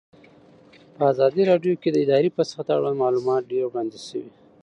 په 0.95 1.01
ازادي 1.11 1.43
راډیو 1.51 1.73
کې 1.81 1.89
د 1.91 1.97
اداري 2.05 2.29
فساد 2.35 2.65
اړوند 2.75 2.97
معلومات 3.03 3.41
ډېر 3.51 3.63
وړاندې 3.67 3.99
شوي. 4.07 4.29